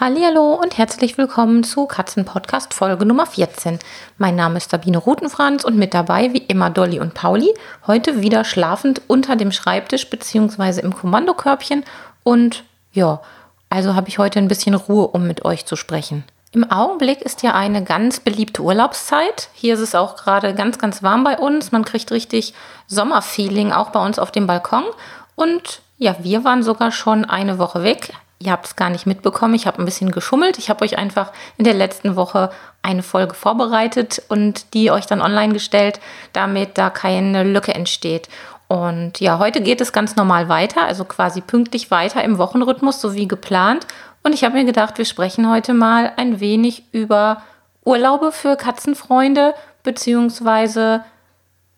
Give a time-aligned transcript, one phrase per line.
[0.00, 3.78] Hallo und herzlich willkommen zu Katzenpodcast Folge Nummer 14.
[4.18, 7.54] Mein Name ist Sabine Rutenfranz und mit dabei wie immer Dolly und Pauli.
[7.86, 10.80] Heute wieder schlafend unter dem Schreibtisch bzw.
[10.80, 11.84] im Kommandokörbchen
[12.24, 13.20] und ja,
[13.70, 16.24] also habe ich heute ein bisschen Ruhe, um mit euch zu sprechen.
[16.50, 19.48] Im Augenblick ist ja eine ganz beliebte Urlaubszeit.
[19.52, 21.70] Hier ist es auch gerade ganz, ganz warm bei uns.
[21.70, 22.52] Man kriegt richtig
[22.88, 24.84] Sommerfeeling auch bei uns auf dem Balkon.
[25.36, 28.12] Und ja, wir waren sogar schon eine Woche weg.
[28.38, 29.54] Ihr habt es gar nicht mitbekommen.
[29.54, 30.58] Ich habe ein bisschen geschummelt.
[30.58, 32.50] Ich habe euch einfach in der letzten Woche
[32.82, 36.00] eine Folge vorbereitet und die euch dann online gestellt,
[36.32, 38.28] damit da keine Lücke entsteht.
[38.68, 43.14] Und ja, heute geht es ganz normal weiter, also quasi pünktlich weiter im Wochenrhythmus, so
[43.14, 43.86] wie geplant.
[44.22, 47.42] Und ich habe mir gedacht, wir sprechen heute mal ein wenig über
[47.84, 51.04] Urlaube für Katzenfreunde, beziehungsweise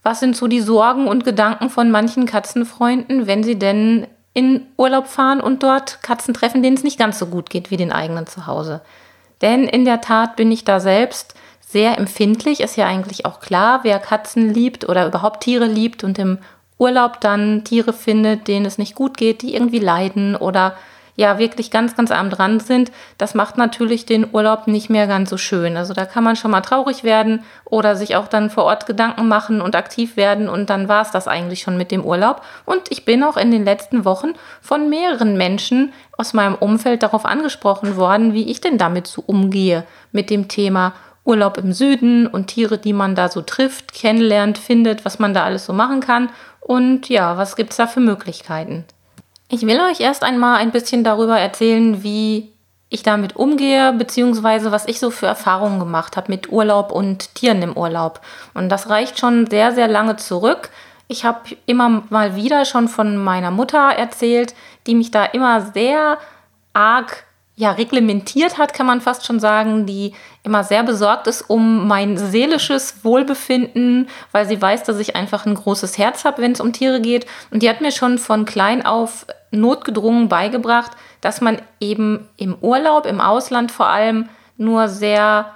[0.04, 4.06] was sind so die Sorgen und Gedanken von manchen Katzenfreunden, wenn sie denn
[4.36, 7.78] in Urlaub fahren und dort Katzen treffen, denen es nicht ganz so gut geht wie
[7.78, 8.82] den eigenen zu Hause.
[9.40, 11.34] Denn in der Tat bin ich da selbst
[11.66, 12.60] sehr empfindlich.
[12.60, 16.36] Ist ja eigentlich auch klar, wer Katzen liebt oder überhaupt Tiere liebt und im
[16.76, 20.76] Urlaub dann Tiere findet, denen es nicht gut geht, die irgendwie leiden oder
[21.16, 25.30] ja wirklich ganz, ganz arm dran sind, das macht natürlich den Urlaub nicht mehr ganz
[25.30, 25.76] so schön.
[25.76, 29.26] Also da kann man schon mal traurig werden oder sich auch dann vor Ort Gedanken
[29.26, 32.42] machen und aktiv werden und dann war es das eigentlich schon mit dem Urlaub.
[32.64, 37.24] Und ich bin auch in den letzten Wochen von mehreren Menschen aus meinem Umfeld darauf
[37.24, 40.92] angesprochen worden, wie ich denn damit so umgehe mit dem Thema
[41.24, 45.42] Urlaub im Süden und Tiere, die man da so trifft, kennenlernt, findet, was man da
[45.42, 46.28] alles so machen kann
[46.60, 48.84] und ja, was gibt es da für Möglichkeiten.
[49.48, 52.52] Ich will euch erst einmal ein bisschen darüber erzählen, wie
[52.88, 57.62] ich damit umgehe, beziehungsweise was ich so für Erfahrungen gemacht habe mit Urlaub und Tieren
[57.62, 58.20] im Urlaub.
[58.54, 60.70] Und das reicht schon sehr, sehr lange zurück.
[61.08, 64.54] Ich habe immer mal wieder schon von meiner Mutter erzählt,
[64.86, 66.18] die mich da immer sehr
[66.72, 67.25] arg
[67.58, 70.12] ja, reglementiert hat, kann man fast schon sagen, die
[70.42, 75.54] immer sehr besorgt ist um mein seelisches Wohlbefinden, weil sie weiß, dass ich einfach ein
[75.54, 77.26] großes Herz habe, wenn es um Tiere geht.
[77.50, 83.06] Und die hat mir schon von klein auf notgedrungen beigebracht, dass man eben im Urlaub,
[83.06, 84.28] im Ausland vor allem,
[84.58, 85.52] nur sehr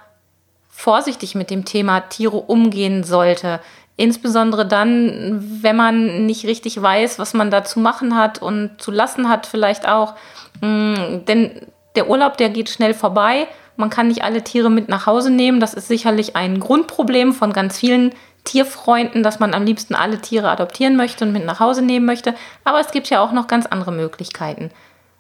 [0.71, 3.61] vorsichtig mit dem Thema Tiere umgehen sollte.
[3.97, 8.91] Insbesondere dann, wenn man nicht richtig weiß, was man da zu machen hat und zu
[8.91, 10.15] lassen hat, vielleicht auch.
[10.63, 11.67] Mm, denn
[11.97, 13.49] der Urlaub, der geht schnell vorbei.
[13.77, 15.61] Man kann nicht alle Tiere mit nach Hause nehmen.
[15.61, 18.13] Das ist sicherlich ein Grundproblem von ganz vielen
[18.45, 22.35] Tierfreunden, dass man am liebsten alle Tiere adoptieren möchte und mit nach Hause nehmen möchte.
[22.65, 24.71] Aber es gibt ja auch noch ganz andere Möglichkeiten.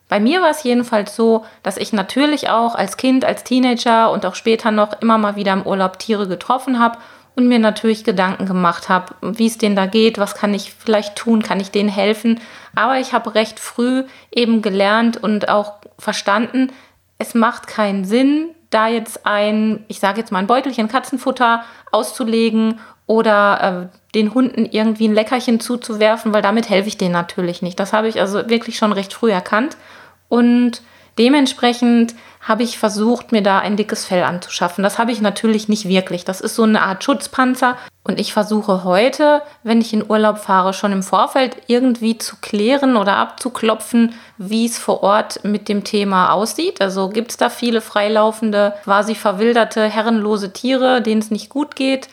[0.09, 4.27] Bei mir war es jedenfalls so, dass ich natürlich auch als Kind, als Teenager und
[4.27, 6.99] auch später noch immer mal wieder im Urlaub Tiere getroffen habe
[7.37, 11.15] und mir natürlich Gedanken gemacht habe, wie es denen da geht, was kann ich vielleicht
[11.15, 12.41] tun, kann ich denen helfen.
[12.75, 16.73] Aber ich habe recht früh eben gelernt und auch verstanden,
[17.19, 22.79] es macht keinen Sinn, da jetzt ein, ich sage jetzt mal ein Beutelchen Katzenfutter auszulegen
[23.07, 27.79] oder äh, den Hunden irgendwie ein Leckerchen zuzuwerfen, weil damit helfe ich denen natürlich nicht.
[27.81, 29.77] Das habe ich also wirklich schon recht früh erkannt
[30.29, 30.83] und
[31.19, 34.83] dementsprechend habe ich versucht, mir da ein dickes Fell anzuschaffen.
[34.83, 36.25] Das habe ich natürlich nicht wirklich.
[36.25, 37.77] Das ist so eine Art Schutzpanzer.
[38.03, 42.97] Und ich versuche heute, wenn ich in Urlaub fahre, schon im Vorfeld irgendwie zu klären
[42.97, 46.81] oder abzuklopfen, wie es vor Ort mit dem Thema aussieht.
[46.81, 52.09] Also gibt es da viele freilaufende, quasi verwilderte, herrenlose Tiere, denen es nicht gut geht?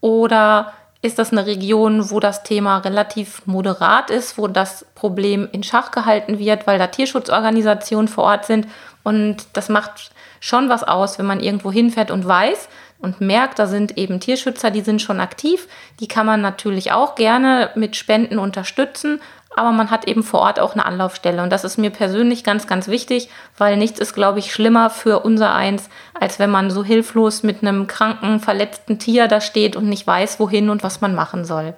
[0.00, 0.72] Oder
[1.02, 5.90] ist das eine Region, wo das Thema relativ moderat ist, wo das Problem in Schach
[5.90, 8.68] gehalten wird, weil da Tierschutzorganisationen vor Ort sind.
[9.02, 12.68] Und das macht schon was aus, wenn man irgendwo hinfährt und weiß
[13.02, 15.68] und merkt, da sind eben Tierschützer, die sind schon aktiv.
[16.00, 19.20] Die kann man natürlich auch gerne mit Spenden unterstützen
[19.54, 21.42] aber man hat eben vor Ort auch eine Anlaufstelle.
[21.42, 23.28] Und das ist mir persönlich ganz, ganz wichtig,
[23.58, 25.88] weil nichts ist, glaube ich, schlimmer für unser Eins,
[26.18, 30.40] als wenn man so hilflos mit einem kranken, verletzten Tier da steht und nicht weiß,
[30.40, 31.76] wohin und was man machen soll.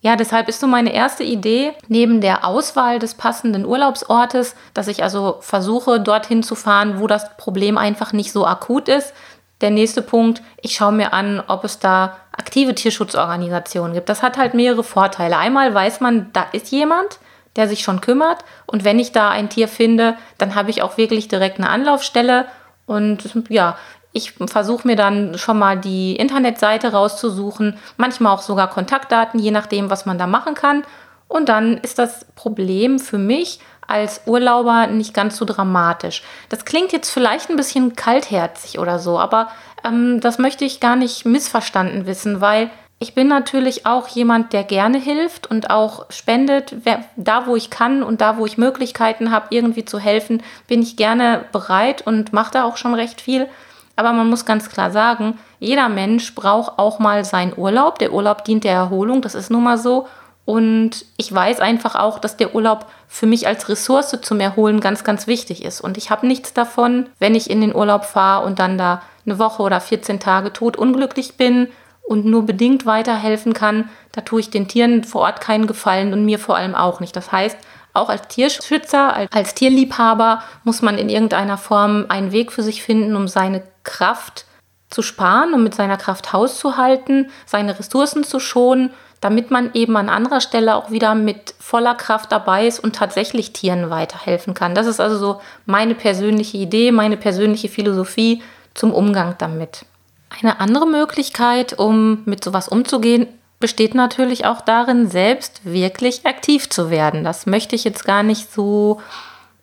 [0.00, 5.04] Ja, deshalb ist so meine erste Idee, neben der Auswahl des passenden Urlaubsortes, dass ich
[5.04, 9.14] also versuche, dorthin zu fahren, wo das Problem einfach nicht so akut ist.
[9.62, 14.08] Der nächste Punkt, ich schaue mir an, ob es da aktive Tierschutzorganisationen gibt.
[14.10, 15.38] Das hat halt mehrere Vorteile.
[15.38, 17.20] Einmal weiß man, da ist jemand,
[17.56, 18.44] der sich schon kümmert.
[18.66, 22.46] Und wenn ich da ein Tier finde, dann habe ich auch wirklich direkt eine Anlaufstelle.
[22.86, 23.76] Und ja,
[24.14, 29.88] Ich versuche mir dann schon mal die Internetseite rauszusuchen, manchmal auch sogar Kontaktdaten, je nachdem,
[29.88, 30.84] was man da machen kann.
[31.28, 33.58] Und dann ist das Problem für mich
[33.92, 36.22] als Urlauber nicht ganz so dramatisch.
[36.48, 39.48] Das klingt jetzt vielleicht ein bisschen kaltherzig oder so, aber
[39.84, 44.62] ähm, das möchte ich gar nicht missverstanden wissen, weil ich bin natürlich auch jemand, der
[44.62, 46.76] gerne hilft und auch spendet.
[47.16, 50.96] Da, wo ich kann und da, wo ich Möglichkeiten habe, irgendwie zu helfen, bin ich
[50.96, 53.48] gerne bereit und mache da auch schon recht viel.
[53.96, 57.98] Aber man muss ganz klar sagen, jeder Mensch braucht auch mal seinen Urlaub.
[57.98, 60.06] Der Urlaub dient der Erholung, das ist nun mal so.
[60.44, 65.04] Und ich weiß einfach auch, dass der Urlaub für mich als Ressource zum Erholen ganz,
[65.04, 65.80] ganz wichtig ist.
[65.80, 69.38] Und ich habe nichts davon, wenn ich in den Urlaub fahre und dann da eine
[69.38, 71.68] Woche oder 14 Tage tot unglücklich bin
[72.02, 73.88] und nur bedingt weiterhelfen kann.
[74.10, 77.14] Da tue ich den Tieren vor Ort keinen Gefallen und mir vor allem auch nicht.
[77.14, 77.56] Das heißt,
[77.94, 83.14] auch als Tierschützer, als Tierliebhaber muss man in irgendeiner Form einen Weg für sich finden,
[83.14, 84.46] um seine Kraft
[84.90, 88.90] zu sparen, um mit seiner Kraft Haus zu halten, seine Ressourcen zu schonen,
[89.22, 93.52] damit man eben an anderer Stelle auch wieder mit voller Kraft dabei ist und tatsächlich
[93.52, 94.74] Tieren weiterhelfen kann.
[94.74, 98.42] Das ist also so meine persönliche Idee, meine persönliche Philosophie
[98.74, 99.86] zum Umgang damit.
[100.28, 103.28] Eine andere Möglichkeit, um mit sowas umzugehen,
[103.60, 107.22] besteht natürlich auch darin, selbst wirklich aktiv zu werden.
[107.22, 109.00] Das möchte ich jetzt gar nicht so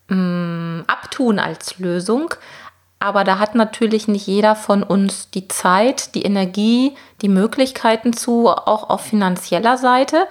[0.07, 2.33] mh, mm, abtun als Lösung.
[2.99, 8.49] Aber da hat natürlich nicht jeder von uns die Zeit, die Energie, die Möglichkeiten zu,
[8.49, 10.27] auch auf finanzieller Seite.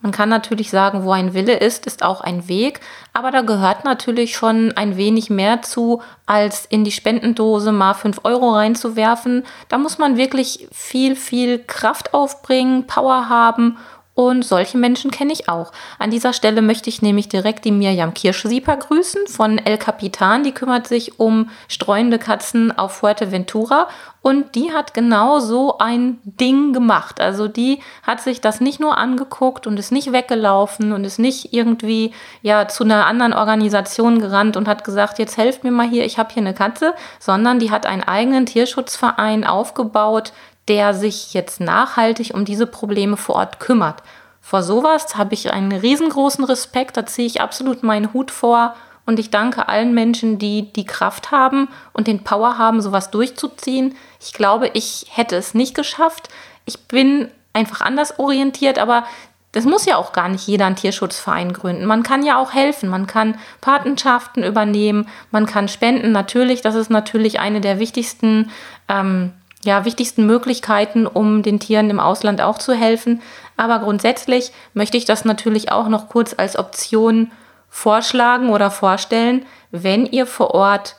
[0.00, 2.80] Man kann natürlich sagen, wo ein Wille ist, ist auch ein Weg,
[3.12, 8.20] aber da gehört natürlich schon ein wenig mehr zu, als in die Spendendose mal 5
[8.22, 9.44] Euro reinzuwerfen.
[9.68, 13.76] Da muss man wirklich viel, viel Kraft aufbringen, Power haben
[14.18, 15.70] und solche Menschen kenne ich auch.
[16.00, 20.42] An dieser Stelle möchte ich nämlich direkt die Mirjam Kirschsieper grüßen von El Capitan.
[20.42, 23.86] Die kümmert sich um streunende Katzen auf Fuerteventura.
[24.20, 27.20] Und die hat genau so ein Ding gemacht.
[27.20, 31.52] Also die hat sich das nicht nur angeguckt und ist nicht weggelaufen und ist nicht
[31.52, 32.12] irgendwie
[32.42, 36.18] ja zu einer anderen Organisation gerannt und hat gesagt, jetzt helft mir mal hier, ich
[36.18, 40.32] habe hier eine Katze, sondern die hat einen eigenen Tierschutzverein aufgebaut,
[40.68, 44.02] der sich jetzt nachhaltig um diese Probleme vor Ort kümmert.
[44.40, 48.74] Vor sowas habe ich einen riesengroßen Respekt, da ziehe ich absolut meinen Hut vor
[49.04, 53.94] und ich danke allen Menschen, die die Kraft haben und den Power haben, sowas durchzuziehen.
[54.20, 56.28] Ich glaube, ich hätte es nicht geschafft.
[56.66, 59.04] Ich bin einfach anders orientiert, aber
[59.52, 61.86] das muss ja auch gar nicht jeder einen Tierschutzverein gründen.
[61.86, 66.12] Man kann ja auch helfen, man kann Patenschaften übernehmen, man kann spenden.
[66.12, 68.50] Natürlich, das ist natürlich eine der wichtigsten
[68.88, 69.32] ähm,
[69.64, 73.22] ja, wichtigsten Möglichkeiten, um den Tieren im Ausland auch zu helfen.
[73.56, 77.32] Aber grundsätzlich möchte ich das natürlich auch noch kurz als Option
[77.68, 80.96] vorschlagen oder vorstellen, wenn ihr vor Ort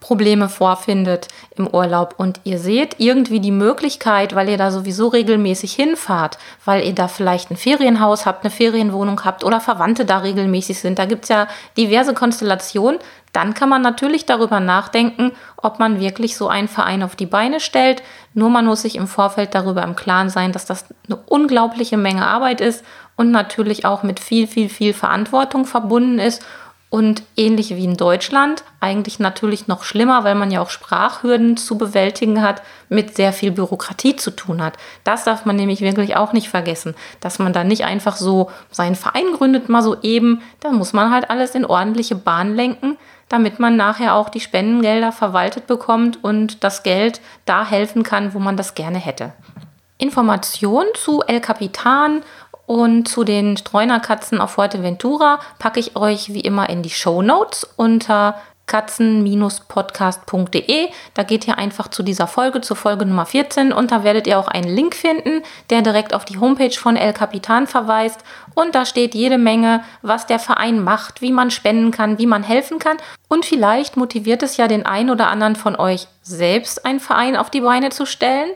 [0.00, 2.14] Probleme vorfindet im Urlaub.
[2.18, 7.08] Und ihr seht irgendwie die Möglichkeit, weil ihr da sowieso regelmäßig hinfahrt, weil ihr da
[7.08, 11.30] vielleicht ein Ferienhaus habt, eine Ferienwohnung habt oder Verwandte da regelmäßig sind, da gibt es
[11.30, 13.00] ja diverse Konstellationen,
[13.32, 17.60] dann kann man natürlich darüber nachdenken, ob man wirklich so einen Verein auf die Beine
[17.60, 18.02] stellt.
[18.32, 22.26] Nur man muss sich im Vorfeld darüber im Klaren sein, dass das eine unglaubliche Menge
[22.26, 22.84] Arbeit ist
[23.16, 26.42] und natürlich auch mit viel, viel, viel Verantwortung verbunden ist
[26.90, 31.76] und ähnlich wie in Deutschland, eigentlich natürlich noch schlimmer, weil man ja auch Sprachhürden zu
[31.76, 34.78] bewältigen hat, mit sehr viel Bürokratie zu tun hat.
[35.04, 38.96] Das darf man nämlich wirklich auch nicht vergessen, dass man da nicht einfach so seinen
[38.96, 40.40] Verein gründet, mal so eben.
[40.60, 42.96] Da muss man halt alles in ordentliche Bahn lenken,
[43.28, 48.38] damit man nachher auch die Spendengelder verwaltet bekommt und das Geld da helfen kann, wo
[48.38, 49.34] man das gerne hätte.
[49.98, 52.22] Informationen zu El Capitan
[52.68, 57.66] und zu den Streunerkatzen auf Fuerteventura packe ich euch wie immer in die Show Notes
[57.76, 58.34] unter
[58.66, 60.90] katzen-podcast.de.
[61.14, 64.38] Da geht ihr einfach zu dieser Folge, zur Folge Nummer 14 und da werdet ihr
[64.38, 68.20] auch einen Link finden, der direkt auf die Homepage von El Capitan verweist.
[68.54, 72.42] Und da steht jede Menge, was der Verein macht, wie man spenden kann, wie man
[72.42, 72.98] helfen kann.
[73.28, 77.48] Und vielleicht motiviert es ja den einen oder anderen von euch selbst einen Verein auf
[77.48, 78.50] die Beine zu stellen.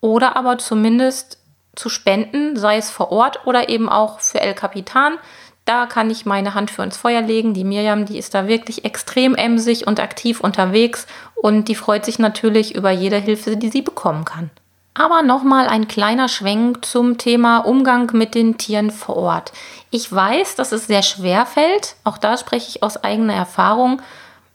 [0.00, 1.37] Oder aber zumindest
[1.78, 5.18] zu spenden, sei es vor Ort oder eben auch für El Capitan.
[5.64, 7.54] Da kann ich meine Hand für ins Feuer legen.
[7.54, 11.06] Die Miriam, die ist da wirklich extrem emsig und aktiv unterwegs
[11.36, 14.50] und die freut sich natürlich über jede Hilfe, die sie bekommen kann.
[14.94, 19.52] Aber nochmal ein kleiner Schwenk zum Thema Umgang mit den Tieren vor Ort.
[19.90, 24.02] Ich weiß, dass es sehr schwer fällt, auch da spreche ich aus eigener Erfahrung,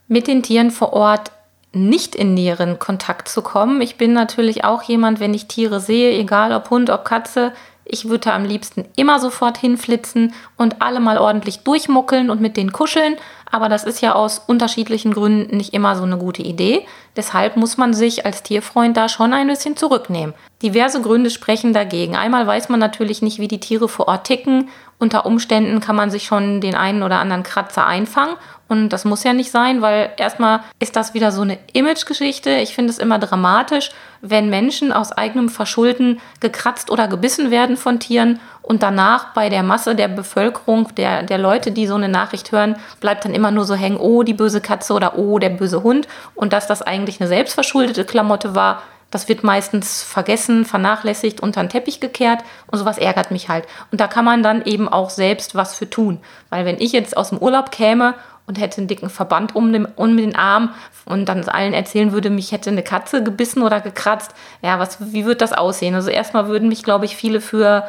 [0.06, 1.30] mit den Tieren vor Ort
[1.74, 3.80] nicht in näheren Kontakt zu kommen.
[3.80, 7.52] Ich bin natürlich auch jemand, wenn ich Tiere sehe, egal ob Hund, ob Katze,
[7.86, 12.72] Ich würde am liebsten immer sofort hinflitzen und alle mal ordentlich durchmuckeln und mit denen
[12.72, 13.16] kuscheln.
[13.50, 16.86] Aber das ist ja aus unterschiedlichen Gründen nicht immer so eine gute Idee.
[17.16, 20.34] Deshalb muss man sich als Tierfreund da schon ein bisschen zurücknehmen.
[20.62, 22.16] Diverse Gründe sprechen dagegen.
[22.16, 24.68] Einmal weiß man natürlich nicht, wie die Tiere vor Ort ticken.
[24.98, 28.36] Unter Umständen kann man sich schon den einen oder anderen Kratzer einfangen.
[28.66, 32.50] Und das muss ja nicht sein, weil erstmal ist das wieder so eine Imagegeschichte.
[32.56, 33.90] Ich finde es immer dramatisch,
[34.22, 39.62] wenn Menschen aus eigenem Verschulden gekratzt oder gebissen werden von Tieren und danach bei der
[39.62, 43.66] Masse der Bevölkerung, der, der Leute, die so eine Nachricht hören, bleibt dann immer nur
[43.66, 46.08] so hängen, oh, die böse Katze oder oh, der böse Hund.
[46.34, 51.68] Und dass das eigentlich eine selbstverschuldete Klamotte war, das wird meistens vergessen, vernachlässigt, unter den
[51.68, 53.66] Teppich gekehrt und sowas ärgert mich halt.
[53.92, 56.20] Und da kann man dann eben auch selbst was für tun.
[56.48, 58.14] Weil wenn ich jetzt aus dem Urlaub käme
[58.46, 62.30] und hätte einen dicken Verband um den, um den Arm und dann allen erzählen würde,
[62.30, 65.94] mich hätte eine Katze gebissen oder gekratzt, ja, was, wie wird das aussehen?
[65.94, 67.86] Also erstmal würden mich, glaube ich, viele für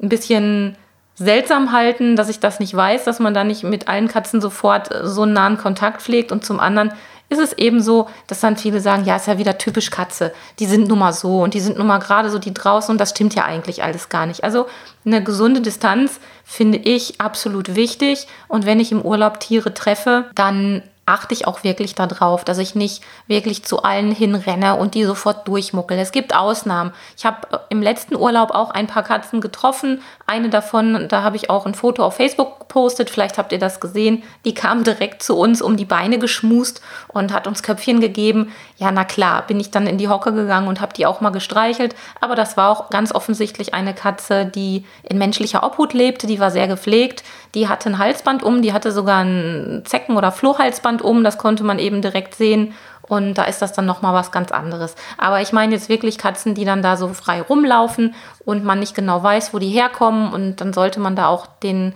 [0.00, 0.76] ein bisschen
[1.14, 4.90] seltsam halten, dass ich das nicht weiß, dass man da nicht mit allen Katzen sofort
[5.02, 6.92] so einen nahen Kontakt pflegt und zum anderen
[7.30, 10.32] ist es eben so, dass dann viele sagen, ja, ist ja wieder typisch Katze.
[10.60, 12.98] Die sind nun mal so und die sind nun mal gerade so die draußen und
[12.98, 14.44] das stimmt ja eigentlich alles gar nicht.
[14.44, 14.66] Also
[15.04, 20.82] eine gesunde Distanz finde ich absolut wichtig und wenn ich im Urlaub Tiere treffe, dann
[21.08, 25.48] achte ich auch wirklich darauf, dass ich nicht wirklich zu allen hinrenne und die sofort
[25.48, 25.98] durchmuckel.
[25.98, 26.92] Es gibt Ausnahmen.
[27.16, 30.02] Ich habe äh, im letzten Urlaub auch ein paar Katzen getroffen.
[30.26, 33.08] Eine davon, da habe ich auch ein Foto auf Facebook gepostet.
[33.10, 34.22] Vielleicht habt ihr das gesehen.
[34.44, 38.52] Die kam direkt zu uns um die Beine geschmust und hat uns Köpfchen gegeben.
[38.76, 41.30] Ja, na klar, bin ich dann in die Hocke gegangen und habe die auch mal
[41.30, 41.96] gestreichelt.
[42.20, 46.26] Aber das war auch ganz offensichtlich eine Katze, die in menschlicher Obhut lebte.
[46.26, 47.24] Die war sehr gepflegt.
[47.54, 48.60] Die hatte ein Halsband um.
[48.60, 52.74] Die hatte sogar ein Zecken- oder Flohhalsband Hand um, das konnte man eben direkt sehen.
[53.02, 54.94] Und da ist das dann nochmal was ganz anderes.
[55.16, 58.14] Aber ich meine jetzt wirklich Katzen, die dann da so frei rumlaufen
[58.44, 60.32] und man nicht genau weiß, wo die herkommen.
[60.32, 61.94] Und dann sollte man da auch den,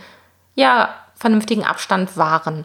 [0.54, 2.64] ja, vernünftigen Abstand wahren.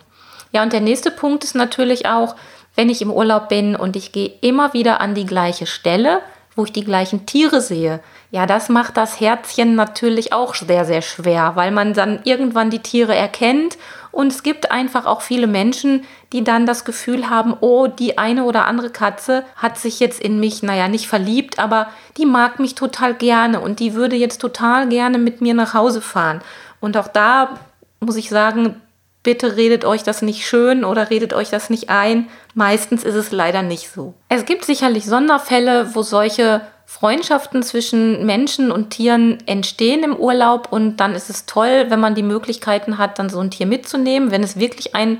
[0.53, 2.35] Ja, und der nächste Punkt ist natürlich auch,
[2.75, 6.21] wenn ich im Urlaub bin und ich gehe immer wieder an die gleiche Stelle,
[6.57, 8.01] wo ich die gleichen Tiere sehe.
[8.31, 12.81] Ja, das macht das Herzchen natürlich auch sehr, sehr schwer, weil man dann irgendwann die
[12.81, 13.77] Tiere erkennt
[14.11, 18.45] und es gibt einfach auch viele Menschen, die dann das Gefühl haben, oh, die eine
[18.45, 22.73] oder andere Katze hat sich jetzt in mich, naja, nicht verliebt, aber die mag mich
[22.73, 26.41] total gerne und die würde jetzt total gerne mit mir nach Hause fahren.
[26.79, 27.59] Und auch da
[27.99, 28.81] muss ich sagen,
[29.23, 32.29] bitte redet euch das nicht schön oder redet euch das nicht ein.
[32.53, 34.13] Meistens ist es leider nicht so.
[34.29, 40.97] Es gibt sicherlich Sonderfälle, wo solche Freundschaften zwischen Menschen und Tieren entstehen im Urlaub und
[40.97, 44.41] dann ist es toll, wenn man die Möglichkeiten hat, dann so ein Tier mitzunehmen, wenn
[44.41, 45.19] es wirklich ein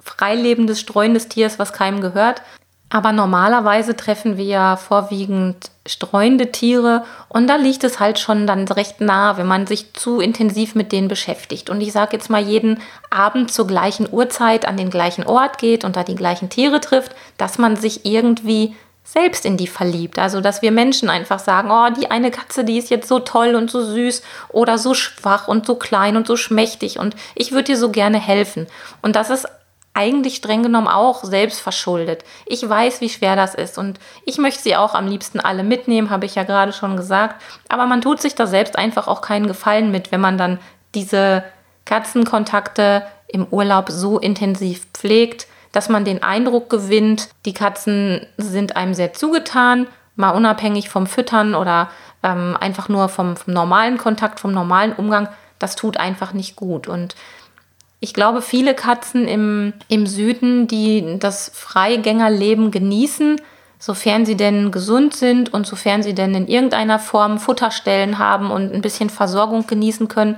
[0.00, 2.42] freilebendes, streuendes Tier ist, was keinem gehört.
[2.90, 8.66] Aber normalerweise treffen wir ja vorwiegend streuende Tiere und da liegt es halt schon dann
[8.66, 11.68] recht nah, wenn man sich zu intensiv mit denen beschäftigt.
[11.68, 12.80] Und ich sage jetzt mal, jeden
[13.10, 17.14] Abend zur gleichen Uhrzeit an den gleichen Ort geht und da die gleichen Tiere trifft,
[17.36, 20.18] dass man sich irgendwie selbst in die verliebt.
[20.18, 23.54] Also, dass wir Menschen einfach sagen, oh, die eine Katze, die ist jetzt so toll
[23.54, 27.64] und so süß oder so schwach und so klein und so schmächtig und ich würde
[27.64, 28.66] dir so gerne helfen.
[29.00, 29.46] Und das ist
[29.98, 32.24] eigentlich streng genommen auch selbst verschuldet.
[32.46, 36.10] Ich weiß, wie schwer das ist und ich möchte sie auch am liebsten alle mitnehmen,
[36.10, 37.42] habe ich ja gerade schon gesagt.
[37.68, 40.58] Aber man tut sich da selbst einfach auch keinen Gefallen mit, wenn man dann
[40.94, 41.42] diese
[41.84, 48.94] Katzenkontakte im Urlaub so intensiv pflegt dass man den Eindruck gewinnt, die Katzen sind einem
[48.94, 49.86] sehr zugetan,
[50.16, 51.90] mal unabhängig vom Füttern oder
[52.22, 55.28] ähm, einfach nur vom, vom normalen Kontakt, vom normalen Umgang,
[55.58, 56.88] das tut einfach nicht gut.
[56.88, 57.14] Und
[58.00, 63.40] ich glaube, viele Katzen im, im Süden, die das Freigängerleben genießen,
[63.78, 68.72] sofern sie denn gesund sind und sofern sie denn in irgendeiner Form Futterstellen haben und
[68.72, 70.36] ein bisschen Versorgung genießen können,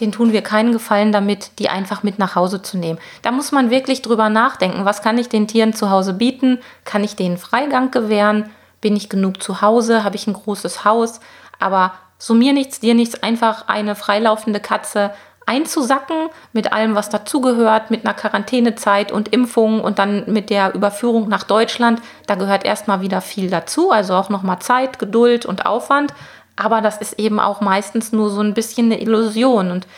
[0.00, 2.98] den tun wir keinen Gefallen damit, die einfach mit nach Hause zu nehmen.
[3.22, 6.58] Da muss man wirklich drüber nachdenken, was kann ich den Tieren zu Hause bieten?
[6.84, 8.48] Kann ich denen Freigang gewähren?
[8.80, 10.02] Bin ich genug zu Hause?
[10.02, 11.20] Habe ich ein großes Haus?
[11.58, 15.10] Aber so mir nichts, dir nichts, einfach eine freilaufende Katze
[15.50, 21.28] einzusacken mit allem, was dazugehört, mit einer Quarantänezeit und Impfungen und dann mit der Überführung
[21.28, 22.00] nach Deutschland.
[22.28, 26.14] Da gehört erstmal wieder viel dazu, also auch nochmal Zeit, Geduld und Aufwand.
[26.54, 29.88] Aber das ist eben auch meistens nur so ein bisschen eine Illusion und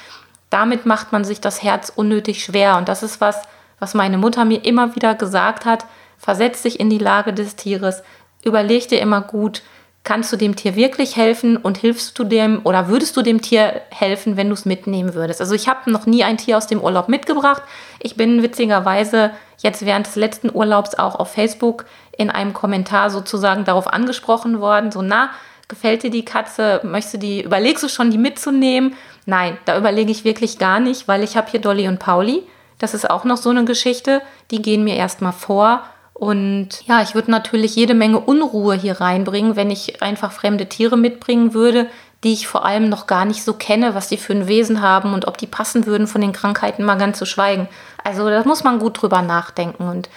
[0.48, 2.78] damit macht man sich das Herz unnötig schwer.
[2.78, 3.42] Und das ist was,
[3.78, 5.84] was meine Mutter mir immer wieder gesagt hat.
[6.16, 8.02] Versetz dich in die Lage des Tieres,
[8.42, 9.62] überleg dir immer gut,
[10.04, 13.82] kannst du dem Tier wirklich helfen und hilfst du dem oder würdest du dem Tier
[13.90, 15.40] helfen, wenn du es mitnehmen würdest?
[15.40, 17.62] Also ich habe noch nie ein Tier aus dem Urlaub mitgebracht.
[18.00, 21.84] Ich bin witzigerweise jetzt während des letzten Urlaubs auch auf Facebook
[22.16, 25.30] in einem Kommentar sozusagen darauf angesprochen worden, so na,
[25.68, 28.94] gefällt dir die Katze, möchtest du die, überlegst du schon, die mitzunehmen?
[29.24, 32.42] Nein, da überlege ich wirklich gar nicht, weil ich habe hier Dolly und Pauli.
[32.78, 35.84] Das ist auch noch so eine Geschichte, die gehen mir erstmal vor.
[36.14, 40.96] Und ja, ich würde natürlich jede Menge Unruhe hier reinbringen, wenn ich einfach fremde Tiere
[40.96, 41.88] mitbringen würde,
[42.22, 45.14] die ich vor allem noch gar nicht so kenne, was die für ein Wesen haben
[45.14, 47.68] und ob die passen würden von den Krankheiten mal ganz zu schweigen.
[48.04, 49.88] Also da muss man gut drüber nachdenken.
[49.88, 50.08] Und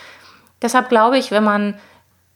[0.62, 1.75] deshalb glaube ich, wenn man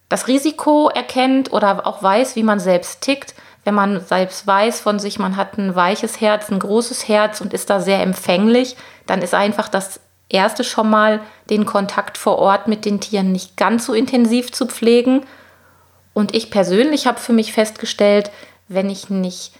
[0.08, 4.98] das Risiko erkennt oder auch weiß, wie man selbst tickt, wenn man selbst weiß von
[4.98, 8.76] sich, man hat ein weiches Herz, ein großes Herz und ist da sehr empfänglich,
[9.06, 11.20] dann ist einfach das Erste schon mal,
[11.50, 15.26] den Kontakt vor Ort mit den Tieren nicht ganz so intensiv zu pflegen.
[16.14, 18.30] Und ich persönlich habe für mich festgestellt,
[18.68, 19.52] wenn ich nicht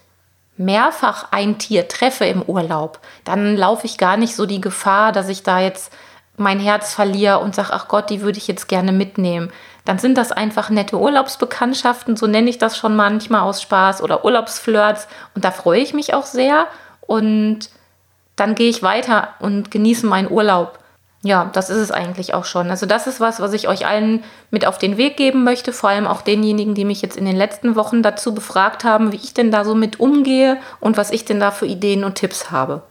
[0.57, 5.29] mehrfach ein Tier treffe im Urlaub, dann laufe ich gar nicht so die Gefahr, dass
[5.29, 5.93] ich da jetzt
[6.37, 9.51] mein Herz verliere und sage, ach Gott, die würde ich jetzt gerne mitnehmen.
[9.85, 14.25] Dann sind das einfach nette Urlaubsbekanntschaften, so nenne ich das schon manchmal aus Spaß oder
[14.25, 16.67] Urlaubsflirts und da freue ich mich auch sehr
[17.01, 17.71] und
[18.41, 20.79] dann gehe ich weiter und genieße meinen Urlaub.
[21.23, 22.71] Ja, das ist es eigentlich auch schon.
[22.71, 25.91] Also das ist was, was ich euch allen mit auf den Weg geben möchte, vor
[25.91, 29.35] allem auch denjenigen, die mich jetzt in den letzten Wochen dazu befragt haben, wie ich
[29.35, 32.83] denn da so mit umgehe und was ich denn da für Ideen und Tipps habe.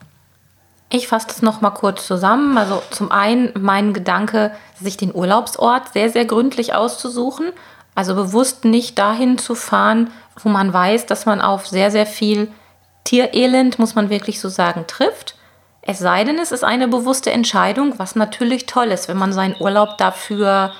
[0.92, 2.56] Ich fasse das nochmal kurz zusammen.
[2.60, 7.52] Also zum einen mein Gedanke, sich den Urlaubsort sehr, sehr gründlich auszusuchen.
[7.96, 10.12] Also bewusst nicht dahin zu fahren,
[10.44, 12.52] wo man weiß, dass man auf sehr, sehr viel
[13.04, 15.36] Tierelend, muss man wirklich so sagen, trifft.
[15.90, 19.56] Es sei denn, es ist eine bewusste Entscheidung, was natürlich toll ist, wenn man seinen
[19.60, 20.72] Urlaub dafür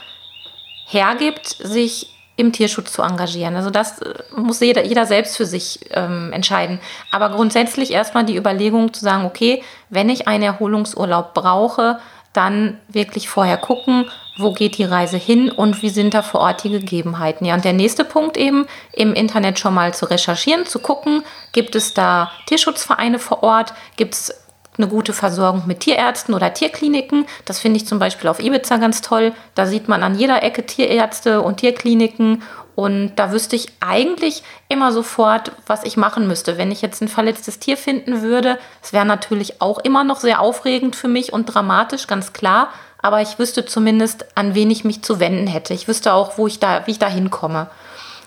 [0.86, 3.56] hergibt, sich im Tierschutz zu engagieren.
[3.56, 6.80] Also das äh, muss jeder, jeder selbst für sich ähm, entscheiden.
[7.10, 11.98] Aber grundsätzlich erstmal die Überlegung zu sagen, okay, wenn ich einen Erholungsurlaub brauche,
[12.34, 16.64] dann wirklich vorher gucken, wo geht die Reise hin und wie sind da vor Ort
[16.64, 17.46] die Gegebenheiten.
[17.46, 21.74] Ja, und der nächste Punkt eben, im Internet schon mal zu recherchieren, zu gucken, gibt
[21.74, 27.26] es da Tierschutzvereine vor Ort, gibt es eine gute Versorgung mit Tierärzten oder Tierkliniken.
[27.46, 29.34] Das finde ich zum Beispiel auf Ibiza ganz toll.
[29.56, 32.44] Da sieht man an jeder Ecke Tierärzte und Tierkliniken.
[32.76, 36.58] Und da wüsste ich eigentlich immer sofort, was ich machen müsste.
[36.58, 40.40] Wenn ich jetzt ein verletztes Tier finden würde, es wäre natürlich auch immer noch sehr
[40.40, 42.70] aufregend für mich und dramatisch, ganz klar.
[43.02, 45.74] Aber ich wüsste zumindest, an wen ich mich zu wenden hätte.
[45.74, 47.70] Ich wüsste auch, wo ich da, wie ich da hinkomme.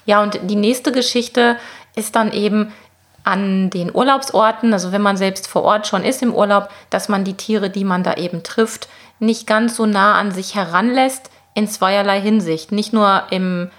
[0.04, 1.56] Ja, und die nächste Geschichte
[1.94, 2.72] ist dann eben,
[3.24, 7.24] an den Urlaubsorten, also wenn man selbst vor Ort schon ist im Urlaub, dass man
[7.24, 11.68] die Tiere, die man da eben trifft, nicht ganz so nah an sich heranlässt in
[11.68, 12.72] zweierlei Hinsicht.
[12.72, 13.70] Nicht nur im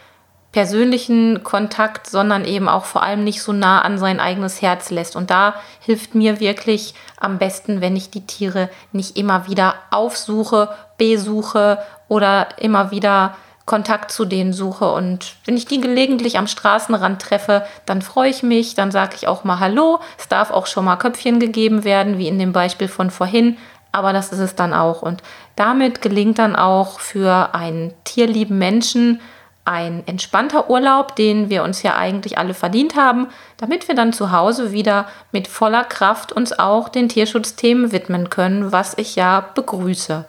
[0.54, 5.16] persönlichen Kontakt, sondern eben auch vor allem nicht so nah an sein eigenes Herz lässt.
[5.16, 10.70] Und da hilft mir wirklich am besten, wenn ich die Tiere nicht immer wieder aufsuche,
[10.98, 14.92] besuche oder immer wieder Kontakt zu denen suche.
[14.92, 19.28] Und wenn ich die gelegentlich am Straßenrand treffe, dann freue ich mich, dann sage ich
[19.28, 20.00] auch mal Hallo.
[20.18, 23.58] Es darf auch schon mal Köpfchen gegeben werden, wie in dem Beispiel von vorhin.
[23.92, 25.02] Aber das ist es dann auch.
[25.02, 25.22] Und
[25.56, 29.22] damit gelingt dann auch für einen tierlieben Menschen
[29.66, 34.32] ein entspannter Urlaub, den wir uns ja eigentlich alle verdient haben, damit wir dann zu
[34.32, 40.26] Hause wieder mit voller Kraft uns auch den Tierschutzthemen widmen können, was ich ja begrüße.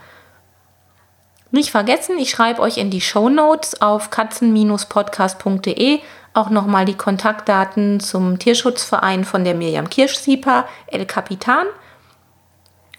[1.54, 6.00] Nicht vergessen, ich schreibe euch in die Show Notes auf katzen-podcast.de
[6.32, 11.66] auch nochmal die Kontaktdaten zum Tierschutzverein von der Miriam Kirschsieper, El Capitan.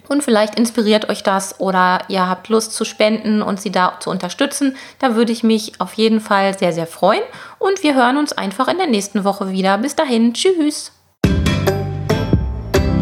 [0.07, 4.09] Und vielleicht inspiriert euch das oder ihr habt Lust zu spenden und sie da zu
[4.09, 4.77] unterstützen.
[4.99, 7.23] Da würde ich mich auf jeden Fall sehr, sehr freuen.
[7.59, 9.77] Und wir hören uns einfach in der nächsten Woche wieder.
[9.79, 10.93] Bis dahin, tschüss.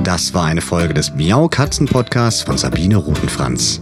[0.02, 3.82] Das war eine Folge des Miau Katzen Podcasts von Sabine Rutenfranz.